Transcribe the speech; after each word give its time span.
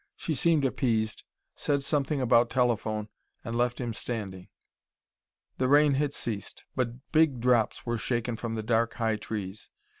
She 0.15 0.33
seemed 0.33 0.65
appeased 0.65 1.23
said 1.55 1.83
something 1.83 2.21
about 2.21 2.49
telephone 2.49 3.07
and 3.43 3.55
left 3.55 3.79
him 3.79 3.93
standing. 3.93 4.47
The 5.59 5.67
rain 5.67 5.93
had 5.93 6.11
ceased, 6.11 6.65
but 6.75 7.11
big 7.11 7.39
drops 7.39 7.85
were 7.85 7.99
shaken 7.99 8.35
from 8.35 8.55
the 8.55 8.63
dark, 8.63 8.95
high 8.95 9.17
trees. 9.17 9.69